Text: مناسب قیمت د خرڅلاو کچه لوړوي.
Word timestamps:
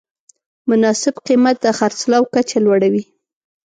مناسب 0.69 1.15
قیمت 1.27 1.55
د 1.61 1.65
خرڅلاو 1.77 2.23
کچه 2.33 2.57
لوړوي. 2.65 3.03